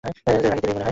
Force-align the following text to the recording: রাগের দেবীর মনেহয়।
রাগের 0.03 0.41
দেবীর 0.43 0.75
মনেহয়। 0.75 0.87